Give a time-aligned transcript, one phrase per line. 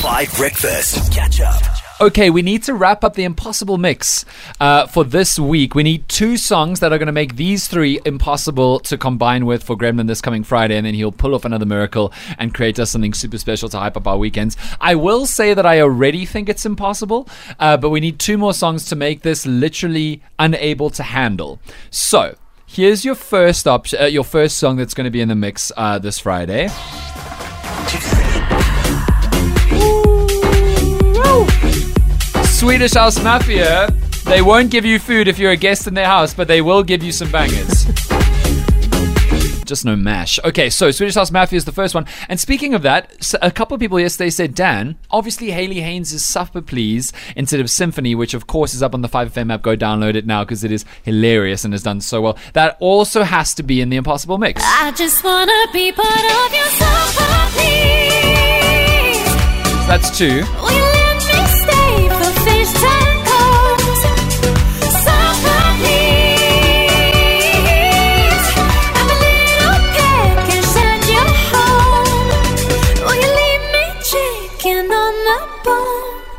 [0.00, 1.12] 5 Breakfast.
[1.12, 1.62] Catch up.
[2.00, 4.24] Okay, we need to wrap up the impossible mix
[4.58, 5.74] uh, for this week.
[5.74, 9.62] We need two songs that are going to make these three impossible to combine with
[9.62, 12.92] for Gremlin this coming Friday, and then he'll pull off another miracle and create us
[12.92, 14.56] something super special to hype up our weekends.
[14.80, 17.28] I will say that I already think it's impossible,
[17.58, 21.60] uh, but we need two more songs to make this literally unable to handle.
[21.90, 22.36] So.
[22.72, 25.72] Here's your first option, uh, your first song that's going to be in the mix
[25.76, 26.68] uh, this Friday.
[32.60, 33.88] Swedish House Mafia,
[34.26, 36.82] they won't give you food if you're a guest in their house, but they will
[36.82, 37.86] give you some bangers.
[39.64, 40.38] Just no mash.
[40.44, 42.04] Okay, so Swedish House Mafia is the first one.
[42.28, 46.60] And speaking of that, a couple of people yesterday said, Dan, obviously Haley Haynes' Supper
[46.60, 49.62] Please instead of Symphony, which of course is up on the 5FM app.
[49.62, 52.36] Go download it now because it is hilarious and has done so well.
[52.52, 54.62] That also has to be in the Impossible Mix.
[54.62, 57.70] I just wanna be part of your summer, please.
[59.80, 60.89] So that's two.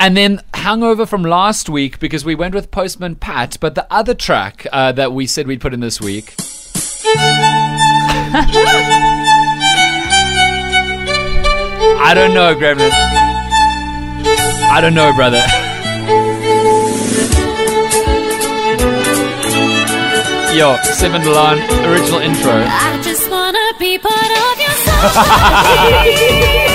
[0.00, 4.14] And then hangover from last week because we went with Postman Pat, but the other
[4.14, 6.34] track uh, that we said we'd put in this week.
[12.00, 12.90] I don't know, Gremlin.
[14.70, 15.42] I don't know, brother.
[20.56, 22.52] Yo, 7de Laan, original intro.
[22.66, 24.58] I just wanna be part of
[26.58, 26.64] your.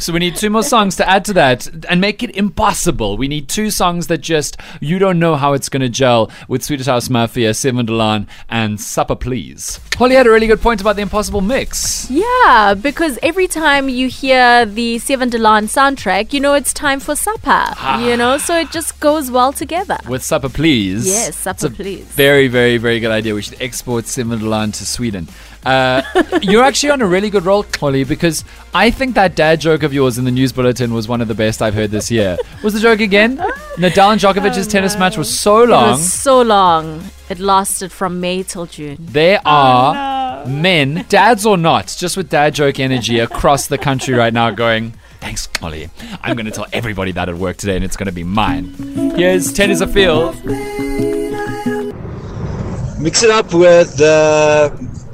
[0.00, 3.18] So we need two more songs to add to that and make it impossible.
[3.18, 6.64] We need two songs that just you don't know how it's going to gel with
[6.64, 9.78] Swedish House Mafia, 7de Laan, and Supper Please.
[9.98, 12.10] Holly had a really good point about the impossible mix.
[12.10, 17.14] Yeah, because every time you hear the 7de Laan soundtrack, you know it's time for
[17.14, 17.66] supper.
[18.00, 19.98] You know, so it just goes well together.
[20.08, 21.06] With Supper Please.
[21.06, 22.06] Yes, Supper Please.
[22.06, 23.34] Very, very, very good idea.
[23.34, 25.28] We should export 7de Laan to Sweden.
[25.64, 26.00] Uh,
[26.42, 29.89] you're actually on a really good roll, Holly, because I think that dad joke of
[29.92, 32.36] yours in the news bulletin was one of the best I've heard this year.
[32.62, 33.36] Was the joke again?
[33.76, 35.90] Nadal and Djokovic's tennis match was so It long.
[35.92, 37.02] was so long.
[37.28, 38.96] It lasted from May till June.
[39.00, 44.32] There are men, dads or not, just with dad joke energy across the country right
[44.32, 45.90] now going, Thanks, Holly.
[46.22, 48.72] I'm going to tell everybody that at work today and it's going to be mine.
[49.16, 50.34] Here's Tennis a Field.
[52.98, 54.70] Mix it up with the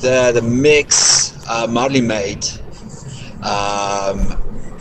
[0.00, 2.44] the, the mix uh, Marley made.
[3.42, 4.36] Um,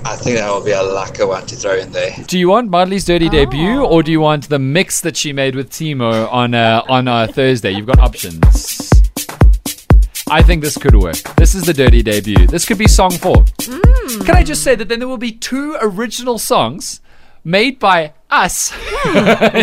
[0.10, 2.16] I think that will be a lacquer one to throw in there.
[2.26, 5.54] Do you want Madley's dirty debut or do you want the mix that she made
[5.54, 7.74] with Timo on uh, on uh, Thursday?
[7.74, 8.92] You've got options.
[10.32, 11.18] I think this could work.
[11.36, 12.48] This is the dirty debut.
[12.48, 13.46] This could be song four.
[14.26, 17.02] Can I just say that then there will be two original songs
[17.44, 18.72] made by us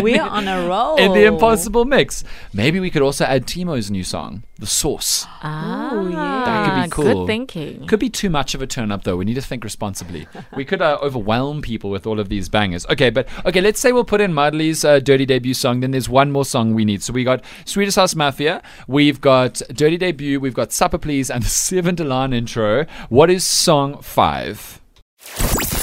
[0.03, 0.97] We're on a roll.
[0.99, 2.25] in the impossible mix.
[2.53, 5.27] Maybe we could also add Timo's new song, The Source.
[5.43, 6.45] Oh, yeah.
[6.45, 7.21] That could be cool.
[7.21, 7.87] Good thinking.
[7.87, 9.17] Could be too much of a turn up though.
[9.17, 10.27] We need to think responsibly.
[10.57, 12.87] we could uh, overwhelm people with all of these bangers.
[12.87, 15.81] Okay, but okay, let's say we'll put in Madley's uh, Dirty Debut song.
[15.81, 17.03] Then there's one more song we need.
[17.03, 21.43] So we got Swedish House Mafia, we've got Dirty Debut, we've got Supper Please, and
[21.43, 22.87] the 7de Laan intro.
[23.09, 24.81] What is song five?